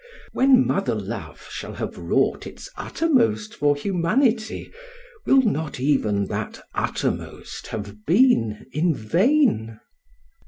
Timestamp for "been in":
8.07-8.95